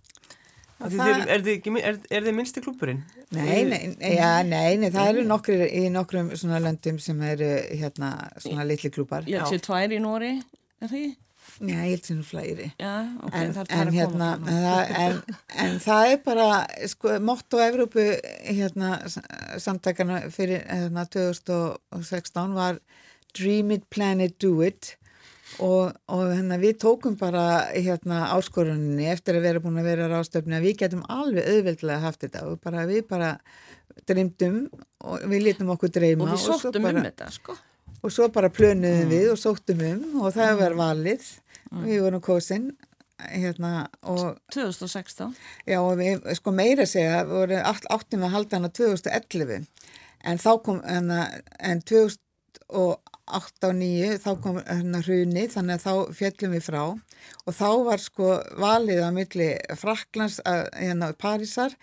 [0.75, 1.01] Það...
[1.07, 2.97] Er, er, þið er, er þið minnsti klúpurinn?
[3.33, 3.79] Nei, nei,
[4.17, 7.47] ja, nei, nei, það eru nokkri í nokkrum svona löndum sem eru
[7.79, 8.09] hérna
[8.43, 9.23] svona litli klúpar.
[9.31, 10.33] Ég sé tvær í Nóri,
[10.83, 11.05] er því?
[11.61, 12.67] Já, ég held sem flæri.
[12.81, 12.91] Já,
[13.23, 16.47] ok, En, það er en, hérna, en, það, en, en það er bara,
[16.91, 18.05] sko, motto Evrópu
[18.49, 19.21] hérna, s-
[19.63, 22.81] samtakana fyrir hérna, 2016 var
[23.37, 24.97] Dream it, plan it, do it
[25.63, 30.57] og, og hérna, við tókum bara hérna, áskoruninni eftir að vera búin að vera rástöfni
[30.57, 33.35] að við getum alveg auðveldlega haft þetta og bara, við bara
[34.09, 34.65] dreymdum
[35.05, 37.55] og við lítum okkur dreyma Og við sóttum bara, um þetta, sko.
[38.01, 41.31] og svo bara plönuðum við og sóttum um og það var valið.
[41.75, 42.69] Við vorum kosin
[43.19, 45.35] hérna og 2016.
[45.65, 49.67] já og við sko meira að segja við vorum átt, áttum að halda hana 2011
[50.25, 51.21] en þá kom hana,
[51.59, 51.81] en
[53.25, 57.69] 2008 og 9 þá kom hérna hruni þannig að þá fjallum við frá og þá
[57.87, 61.73] var sko valið á milli Fraklands að hérna Parísar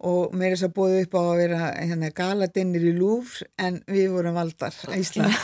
[0.00, 4.10] og meira þess að búið upp á að vera hérna galadinnir í Louvre en við
[4.16, 5.34] vorum valdar Ísland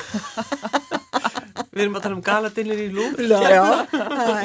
[1.76, 3.18] Við erum að tala um galadinir í lúf.
[3.20, 3.64] Já, já,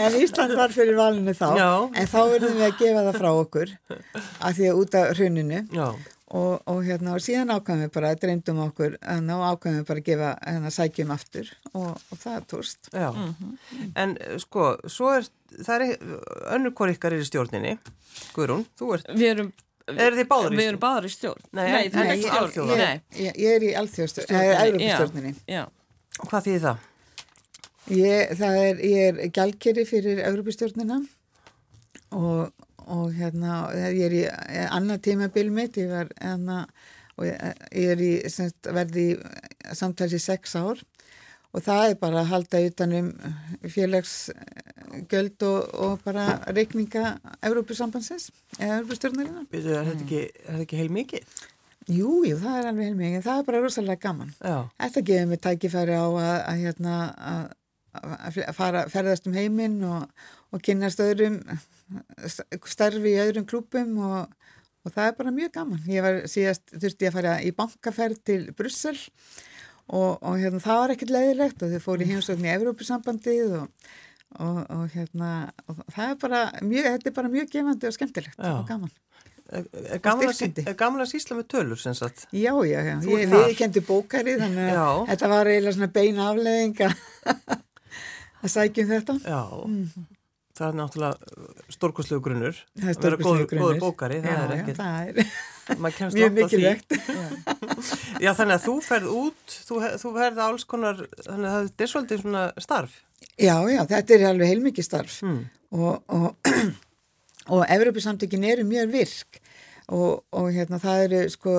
[0.04, 1.70] en Ísland var fyrir valinu þá, Já.
[1.88, 5.62] en þá verðum við að gefa það frá okkur að því að út af hruninu
[5.72, 5.86] Já.
[6.32, 10.08] Og, og hérna og síðan ákvæmum við bara, dreymdum okkur og ákvæmum við bara að
[10.10, 12.92] gefa hérna sækjum aftur og, og það er tóst.
[12.94, 13.10] Já,
[14.04, 15.28] en eh, sko, svo er,
[15.60, 16.06] það er
[16.56, 17.76] önnur hvort ykkar er í stjórninni,
[18.36, 19.52] Guðrún, þú ert, Við erum
[19.92, 21.42] Er þið báður í Við erum báður í stjórn.
[21.58, 22.70] Nei, Nei en- þú Nei, ert ég- stjórn.
[23.18, 25.34] Ég, ég er í alþjóðstjórninni.
[25.50, 25.64] Já,
[26.22, 26.78] Hvað þýðir það?
[27.92, 31.00] Ég, það er, ég er gjaldkeri fyrir Európustjórnina
[32.14, 32.52] og,
[32.88, 36.64] og hérna, ég er í eh, annað tímabil mitt, ég var hérna,
[37.18, 37.38] og ég,
[37.78, 39.20] ég er í, semst, verði í
[39.78, 40.82] samtals í sex ár
[41.52, 43.08] og það er bara að halda utanum
[43.74, 49.44] félagsgjöld og, og bara reikninga Európusambansins, eða Európustjórnarina.
[49.52, 50.22] Er þetta ekki,
[50.62, 51.42] ekki heil mikið?
[51.90, 54.34] Jú, jú, það er alveg heilmikið, það er bara rosalega gaman.
[54.38, 54.58] Já.
[54.84, 56.98] Þetta gefur mig tækifæri á að, að, hérna,
[57.32, 61.40] að, að fara, ferðast um heiminn og, og kynast öðrum
[62.72, 64.32] starfi í öðrum klúpum og,
[64.86, 65.82] og það er bara mjög gaman.
[65.92, 68.96] Ég var síðast, þurfti ég að fara í bankaferð til Brussel
[69.92, 73.70] og, og hérna, það var ekkert leiðilegt og þau fóru í heimsókn í Evrópusambandið og,
[74.42, 75.32] og hérna,
[75.92, 78.52] það er bara mjög, þetta er bara mjög gefandi og skemmtilegt Já.
[78.62, 78.94] og gaman.
[79.52, 80.64] Gaman að, styrkjandi.
[80.64, 82.22] sí- gaman að sýsla með tölur sem sagt?
[82.32, 82.94] Já, já, já.
[83.04, 83.50] Þú Ég, ert þar.
[83.50, 89.18] við kendi bókari þannig að þetta var eiginlega svona beina afleðing að sækjum þetta.
[89.28, 89.42] Já.
[90.62, 92.58] Það er náttúrulega stórkoslegu grunnur.
[92.78, 93.80] Það er Að vera stórkostlegur góður- grunnur.
[93.82, 94.78] bókari, það já, er ekkert-
[95.82, 96.98] er kemst mjög mikilvægt.
[98.22, 101.92] Já, þannig að þú ferð út, þú, þú ferð alls konar, þannig að þetta er
[101.96, 102.98] svolítið svona starf.
[103.42, 105.40] Já, já, þetta er alveg heilmikið starf Mm.
[105.72, 106.52] og, og,
[107.56, 109.40] og Evropasamtökin eru mjög virk
[109.92, 111.56] og, og hérna það eru sko,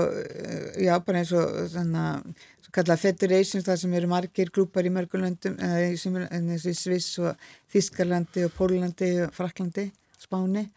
[0.80, 5.58] já, bara eins og svona, svo kallað federations það sem eru margir grúpar í mörgulöndum
[5.60, 10.68] og í Sviss og Þískarlandi og Pólandi og Fraklandi, Spáni.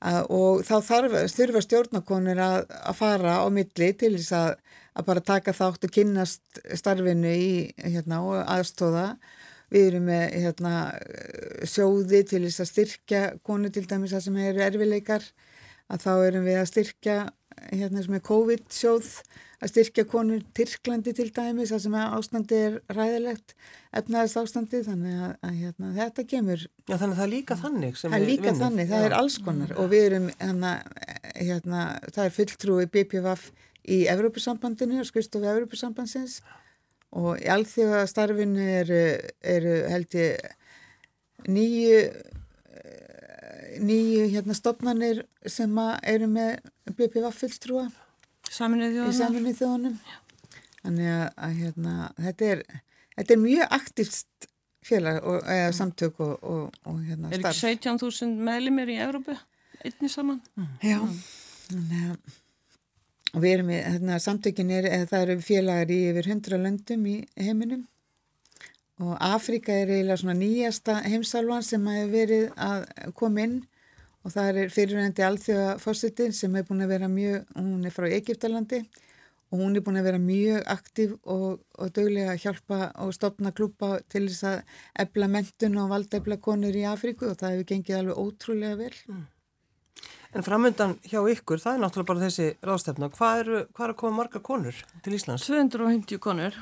[0.00, 4.54] Að, og þá þarf, þurfa stjórnakonur að, að fara á milli til þess að,
[4.96, 7.52] að bara taka þátt og kynnast starfinu í
[7.84, 9.10] hérna aðstóða
[9.70, 10.72] Við erum með hérna,
[11.70, 15.26] sjóði til þess að styrkja konu til dæmis að sem eru erfileikar
[15.90, 17.18] að þá erum við að styrkja
[17.68, 19.12] hérna sem er COVID-sjóð
[19.60, 23.54] að styrkja konur Tyrklandi til dæmis að sem ástandi er ræðilegt
[24.00, 27.98] efnaðist ástandi þannig að, að hérna, þetta kemur Já, þannig að það er líka þannig
[28.00, 28.62] sem Það er líka vinnum.
[28.62, 29.08] þannig, það Já.
[29.10, 30.72] er alls konar og við erum hérna,
[31.36, 33.44] hérna það er fulltrúi BPVF
[33.90, 36.40] í Evrópusambandinu og skristofi Evrópusambandsins
[37.20, 39.02] og í alþjóða starfinu eru,
[39.42, 45.74] eru held ég nýju eh, nýju hérna stopnarnir sem
[46.06, 46.62] eru með
[46.96, 47.90] BPVF fulltrúa
[48.50, 49.18] saminuð í þjóðana.
[49.20, 49.98] saminu þjóðunum.
[50.80, 52.62] Þannig að, að hérna, þetta er
[53.16, 54.48] þetta er mjög aktíft
[54.90, 57.64] félag og, eða samtök og, og, og hérna Er starf.
[57.68, 59.36] ekki 17.000 meðlimir í Európu?
[59.84, 60.40] Einni saman?
[60.84, 60.98] Já,
[61.70, 62.38] þannig að
[63.30, 67.04] og við erum í, hérna, samtökin er, eða það eru félagar í yfir 100 löndum
[67.06, 67.84] í heiminum.
[69.00, 72.82] Og Afrika er eiginlega svona nýjasta heimsálvan sem hefur verið að
[73.16, 73.54] koma inn
[74.24, 78.08] og það er fyrirvændi alþjóða fórsetin sem er búin að vera mjög, hún er frá
[78.10, 78.82] Egiptalandi
[79.50, 83.52] og hún er búin að vera mjög aktív og, og döglega að hjálpa og stopna
[83.56, 84.58] klúpa til þess að
[85.04, 88.94] ebla mentun og valdebla konur í Afriku og það hefur gengið alveg ótrúlega vel.
[90.30, 93.08] En framöndan hjá ykkur, það er náttúrulega bara þessi ráðstefna.
[93.16, 95.48] Hvað eru, hvað er að koma margar konur til Íslands?
[95.48, 96.60] 250 konur.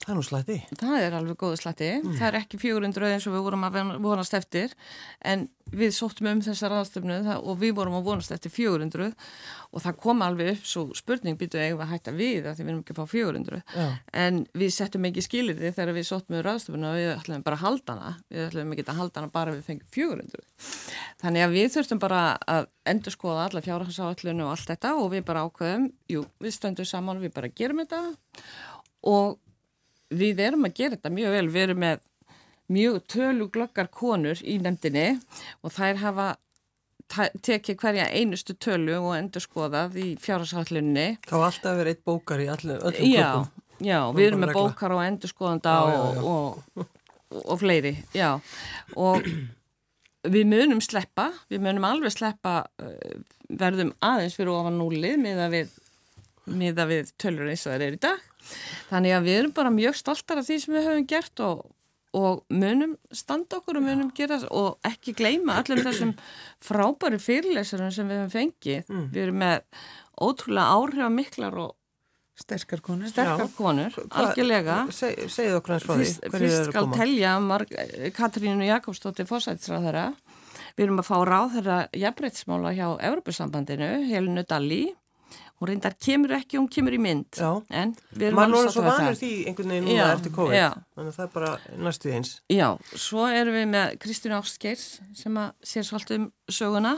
[0.00, 0.54] Það er nú slætti.
[0.80, 1.88] Það er alveg góðu slatti.
[2.16, 4.72] Það er ekki 400 eins og við vorum að vonast eftir
[5.28, 9.12] en við sóttum um þessa ráðstöfnu það- og við vorum að vonast eftir 400
[9.72, 12.70] og það kom alveg upp svo spurning býtu eigum að hætta við að því við
[12.72, 13.98] erum ekki að fá 400 Já.
[14.24, 17.56] en við settum ekki skilir því þegar við sóttum um ráðstöfnu og við ætlum bara
[17.56, 20.42] að halda hana við ætlum ekki að halda hana bara við fengjum 400
[21.20, 25.24] þannig að við þurftum bara að endur skoða alla fjárhansáallinu og allt þetta og við
[25.28, 28.16] bara ákveðum, jú, við stöndum saman við bara gerum þetta
[29.06, 29.38] og
[30.10, 32.00] við erum að gera þetta mjög vel, við erum með
[32.70, 35.08] mjög töluglöggar konur í nefndinni
[35.66, 36.28] og þær hafa
[37.42, 41.06] tekið hverja einustu tölu og endur skoðað í fjárhagshallunni.
[41.26, 43.64] Þá alltaf verið eitt bókar í allu, öllum Já, klubum.
[43.82, 44.62] já, Það við er erum með regla.
[44.68, 46.22] bókar og endur skoðanda Já, já, og, já.
[46.30, 48.28] og, og, og fleiri, já.
[48.94, 49.26] Og
[50.30, 53.18] við munum sleppa, við munum alveg sleppa, uh,
[53.58, 55.74] verðum aðeins fyrir ofan núlið miða við,
[56.52, 58.24] miða við tölur eins og það er í dag.
[58.90, 61.64] Þannig að við erum bara mjög stoltar af því sem við höfum gert og,
[62.16, 66.14] og munum standa okkur og munum gera og ekki gleyma allum þessum
[66.64, 68.88] frábæri fyrirlesarum sem við höfum fengið.
[68.88, 69.04] Mm.
[69.14, 69.84] Við erum með
[70.20, 71.76] ótrúlega áhrifamiklar og
[72.40, 73.08] Sterkar konur.
[73.12, 74.86] sterkar konur, algjörlega.
[74.96, 76.06] Seg, segið okkur hans frá því.
[76.06, 77.74] Fyrst, fyrst skal telja Marg,
[78.16, 80.06] Katrínu Jakobsdóttir fórsætsráðara.
[80.78, 84.86] Við erum að fá ráðherra jafnbreytsmála hjá Evropasambandinu, Helinu Dalli.
[85.60, 87.36] Hún reyndar kemur ekki, hún kemur í mynd.
[87.36, 87.50] Já.
[87.68, 90.54] En við erum Maður er svo vanur því einhvern veginn núna eftir COVID.
[90.56, 90.68] já.
[90.96, 91.50] Þannig að það er bara
[91.84, 92.30] næstu eins.
[92.48, 92.68] Já,
[93.04, 94.86] svo erum við með Kristín Ástgeirs
[95.20, 96.94] sem að sér svolítið um söguna.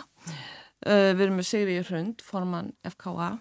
[0.86, 3.32] Uh, við erum með Sigriði Hrund, formann FKA.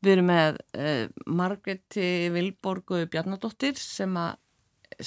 [0.00, 4.38] Við erum með uh, Margreti Vilborgu Bjarnadóttir sem að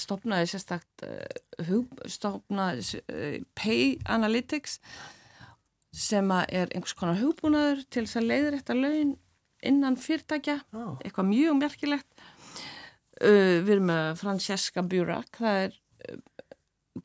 [0.03, 4.81] stopnaði sérstakt uh, hug, stopnaði uh, Pay Analytics
[5.93, 9.15] sem er einhvers konar hugbúnaður til þess að leiður þetta laun
[9.63, 10.85] innan fyrirtækja, Já.
[11.05, 12.23] eitthvað mjög merkilegt.
[13.23, 15.75] Uh, við erum með Francesca Burak, það er
[16.09, 16.17] uh,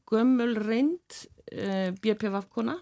[0.09, 1.19] gömul reynd
[1.53, 2.79] uh, BPV-kona.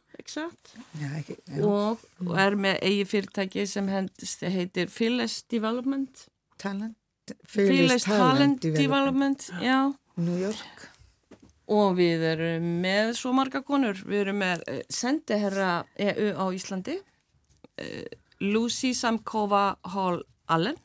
[1.60, 6.26] Og, og er með eigi fyrirtæki sem hendist, heitir Phyllis Development.
[6.62, 6.96] Talent.
[7.50, 9.90] Phyllis Talent Development, já.
[10.16, 10.92] New York.
[11.72, 13.98] Og við erum með svo marga konur.
[14.07, 17.00] Við erum með uh, sendiherra EU á Íslandi,
[17.83, 18.05] uh,
[18.44, 20.79] Lucy Samkova Hall Allen,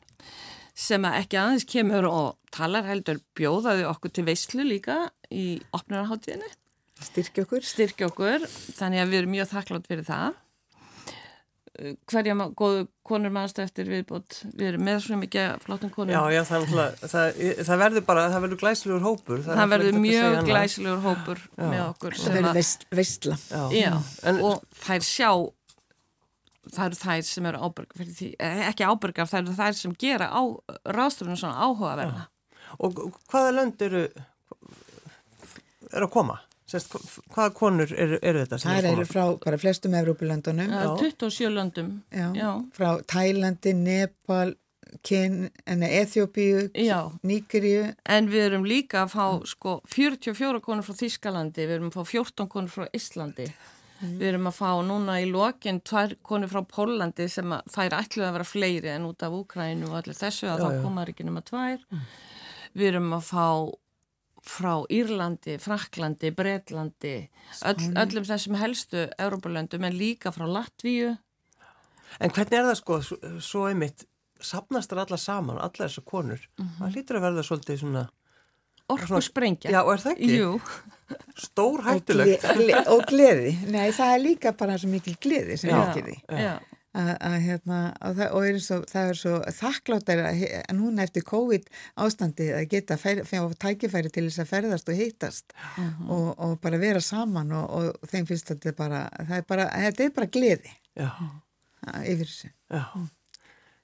[0.74, 6.50] sem ekki aðeins kemur og talar heldur bjóðaði okkur til veislu líka í opnarháttíðinni,
[7.02, 7.64] Styrkja okkur.
[7.66, 8.44] styrkja okkur,
[8.78, 10.41] þannig að við erum mjög þakklátt fyrir það.
[11.80, 16.12] Uh, Hverja góðu konur mannstu eftir viðbót, við erum með svo mikið flottum konur.
[16.12, 19.38] Já, já, það, er það, það verður bara, það verður glæslegur hópur.
[19.38, 20.50] er það náttúrulega verður mjög annað.
[20.50, 23.38] glæsilegur hópur með okkur Það sem verður veist, veistla.
[23.48, 23.92] Já, Já,
[24.28, 25.30] En- og þær sjá
[26.72, 29.96] það eru þær sem eru ábyrgar fyrir því, eh, ekki ábyrgar, það eru þær sem
[29.98, 30.42] gera á
[30.86, 32.26] ráðstöfunum svona áhugaverða
[32.80, 32.94] Og
[33.32, 34.04] hvaða lönd eru,
[35.92, 36.38] eru að koma?
[36.72, 36.94] Sest,
[37.34, 40.72] hvaða konur eru, eru þetta sem Það að eru frá bara flestum Evrópulöndunum.
[40.72, 42.26] Það eru 27 löndum Já.
[42.38, 42.50] Já.
[42.78, 44.54] Frá Tælandi, Nepal,
[45.02, 46.66] Ken, Eþjópíu.
[47.24, 47.84] Nígeríu.
[48.04, 52.10] en við erum líka að fá sko 44 konur frá Þískalandi við erum að fá
[52.16, 53.46] 14 konur frá Íslandi
[54.02, 58.26] við erum að fá núna í lokin tvær konur frá Pólandi sem að þær ætluð
[58.26, 60.80] að vera fleiri en út af Úkrænu og allir þessu að Já, þá já.
[60.82, 61.84] koma þær ekki nema tvær
[62.74, 63.46] við erum að fá
[64.42, 67.12] frá Írlandi, Fraklandi, Bretlandi,
[67.68, 71.12] öll, öllum þessum helstu Európulöndum en líka frá Latvíu.
[72.20, 72.98] En hvernig er það sko,
[73.40, 74.02] svo, einmitt,
[74.42, 76.42] sapnast þar alla saman, alla þessar konur?
[76.80, 78.02] Það lítur að verða svolítið svona,
[78.92, 79.70] Orku sprengja.
[79.72, 80.34] já, og er það ekki?
[80.36, 80.50] Jú,
[81.38, 82.42] Stór Og, hættulegt.
[82.42, 83.54] gle, gle, og gleði.
[83.74, 85.78] Nei, það er líka bara svo mikil gleði sem Já.
[85.86, 86.16] ekki því.
[86.42, 86.54] já.
[86.58, 90.42] að, að hérna, og, það, og er svo, það er svo þakkláttar að
[90.76, 91.70] núna eftir COVID
[92.04, 95.54] ástandi að geta fá tækifæri til þess að ferðast og hittast
[96.08, 97.70] og, og bara vera saman og,
[98.02, 102.52] og þeim finnst að þetta bara, er bara, þetta er bara gleði að, yfir þessu.
[102.76, 102.84] já.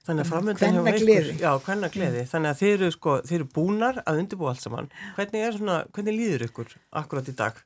[0.08, 1.32] Þannig að framöndan hjá Kvennagleði.
[1.34, 2.20] ykkur- Já, hvenna gleði.
[2.30, 4.86] Þannig að þeir eru sko, þeir eru búnar að undirbúa allt saman.
[5.18, 6.70] Hvernig er svona, hvernig líður ykkur
[7.02, 7.58] akkurat í dag?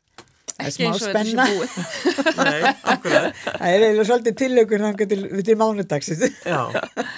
[0.60, 1.76] Ekki smá eins og þetta sé búið.
[2.48, 3.42] Nei, akkurat.
[3.46, 6.24] Það er eiginlega svolítið tillögur þangar til, mánudagsins.
[6.44, 6.60] Já,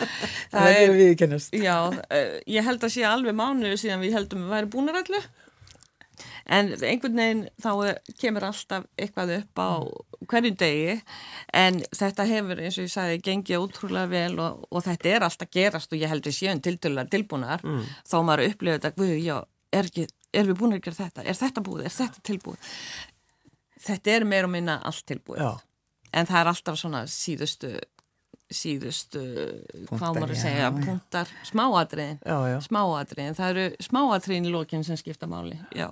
[0.55, 1.57] Það er að viðkennast.
[1.59, 5.23] Já, uh, ég held að sé alveg mánuðu síðan við heldum að væri búnar allu.
[6.55, 7.71] En einhvern veginn þá
[8.21, 9.71] kemur alltaf eitthvað upp á
[10.29, 10.99] hverjum degi
[11.57, 15.51] en þetta hefur eins og ég sagði gengið ótrúlega vel og, og þetta er alltaf
[15.57, 17.81] gerast og ég held við séum tildulega tilbúnar Mm.
[18.05, 19.39] þá maður upplifir þetta, guð, já,
[19.73, 20.05] er, ekki,
[20.37, 22.71] er við búin að gera þetta, er þetta búið, er þetta tilbúið.
[23.85, 25.43] Þetta er meir og minna allt tilbúið.
[25.45, 25.53] já,
[26.15, 27.73] En það er alltaf svona síðustu,
[28.55, 30.71] síðustu, hvað Punktar, maður að segja, já.
[30.79, 32.59] punktar, smáatriðin, já, já.
[32.69, 35.89] smáatriðin, það eru smáatriðin í lokin sem skipta máli, já.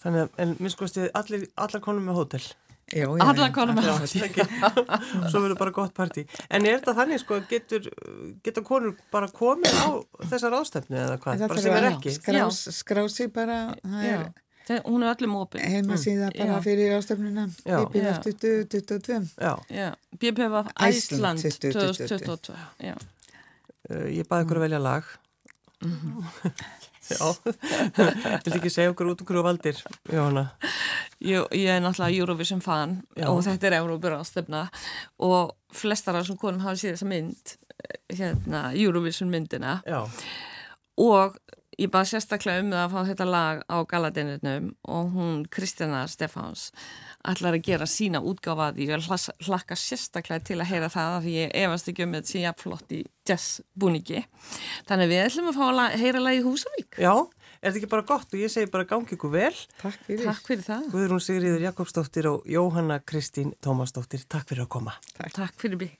[0.00, 2.42] Þannig að, en minn sko stið, allir, allar konum með hótel.
[2.86, 3.88] Já, já, Allar konum með
[4.22, 4.44] ekki.
[5.32, 6.22] Svo verður bara gott partí.
[6.46, 7.88] En er þetta þannig sko, getur,
[8.46, 9.90] getur konur bara komið á
[10.30, 11.42] þessar ástefni eða hvað?
[11.50, 12.12] Bara sem er ekki?
[12.14, 14.20] skrás, skrási bara, það já.
[14.20, 15.62] er Það, hún er öllum opinn.
[15.62, 16.62] heimasíða bara Já.
[16.64, 17.44] fyrir ástöfnuna.
[17.62, 19.20] BPF 2022.
[19.38, 22.08] Já, Já, BPV Æsland Æsland 2022.
[22.08, 22.96] 2022, já.
[23.90, 25.14] uh, ég baði ykkur að velja lag.
[27.06, 27.28] Já,
[28.42, 29.78] vil ekki segja okkur út okkur og valdir,
[30.10, 30.48] Jóhanna.
[31.22, 33.28] Jú, ég er náttúrulega Eurovision fan Já.
[33.30, 34.64] og þetta er Európur ástefna
[35.22, 40.02] og flestar af þessum konum hafa síðan þessa mynd, eh, hérna, Eurovision myndina Já,
[40.98, 41.38] og
[41.78, 46.70] ég bara sérstaklega um það að fá þetta lag á Galadinurnum og hún Kristjana Stefáns
[47.26, 48.86] ætlar að gera sína útgáfa af því.
[48.86, 52.30] Ég hlas- hlakka sérstaklega til að heyra það af því ég efast ekki um þetta
[52.32, 54.24] sé jafnflott í jazz búningi
[54.88, 57.00] þannig að við ætlum að fá að heyra lagi Húsavík.
[57.02, 57.14] Já,
[57.60, 58.28] er þetta ekki bara gott?
[58.32, 59.54] Og ég segi bara gangi ykkur vel.
[59.82, 60.24] Takk fyrir.
[60.30, 64.94] Takk fyrir það, Guðrún Sigriður Jakobsdóttir og Jóhanna Kristín Tómasdóttir, takk fyrir að koma.
[65.34, 65.98] takk fyrir mig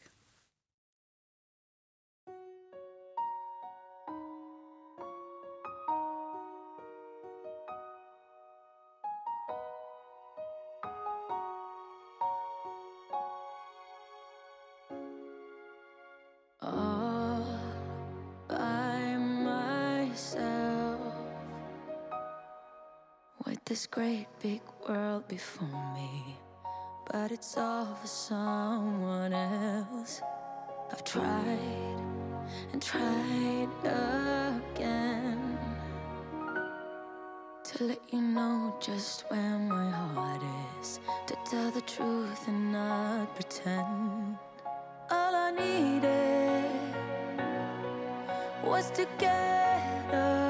[23.76, 26.38] this great big world before me,
[27.12, 30.22] but it's all for someone else.
[30.90, 32.00] I've tried
[32.72, 33.68] and tried
[34.64, 35.58] again
[37.64, 40.40] to let you know just where my heart
[40.80, 44.38] is, to tell the truth and not pretend.
[45.10, 46.70] All I needed
[48.64, 50.45] was to get.